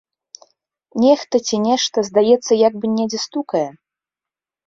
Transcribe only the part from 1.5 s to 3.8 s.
нешта, здаецца, як бы недзе стукае?